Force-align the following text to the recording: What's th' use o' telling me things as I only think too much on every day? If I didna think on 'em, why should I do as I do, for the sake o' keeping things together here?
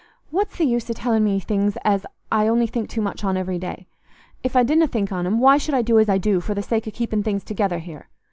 What's 0.31 0.57
th' 0.57 0.61
use 0.61 0.89
o' 0.89 0.93
telling 0.93 1.23
me 1.23 1.39
things 1.39 1.77
as 1.83 2.07
I 2.31 2.47
only 2.47 2.65
think 2.65 2.89
too 2.89 3.01
much 3.01 3.23
on 3.23 3.37
every 3.37 3.59
day? 3.59 3.85
If 4.41 4.55
I 4.55 4.63
didna 4.63 4.87
think 4.87 5.11
on 5.11 5.27
'em, 5.27 5.39
why 5.39 5.59
should 5.59 5.75
I 5.75 5.83
do 5.83 5.99
as 5.99 6.09
I 6.09 6.17
do, 6.17 6.39
for 6.41 6.55
the 6.55 6.63
sake 6.63 6.87
o' 6.87 6.91
keeping 6.91 7.21
things 7.21 7.43
together 7.43 7.77
here? 7.77 8.09